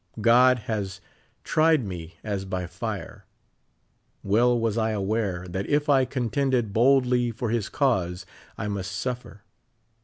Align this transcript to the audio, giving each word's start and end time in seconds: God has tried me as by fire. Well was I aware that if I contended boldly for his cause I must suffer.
God 0.21 0.57
has 0.65 0.99
tried 1.43 1.85
me 1.85 2.15
as 2.23 2.43
by 2.43 2.65
fire. 2.65 3.27
Well 4.23 4.59
was 4.59 4.75
I 4.75 4.89
aware 4.93 5.47
that 5.47 5.67
if 5.67 5.89
I 5.89 6.05
contended 6.05 6.73
boldly 6.73 7.29
for 7.29 7.51
his 7.51 7.69
cause 7.69 8.25
I 8.57 8.67
must 8.67 8.93
suffer. 8.93 9.43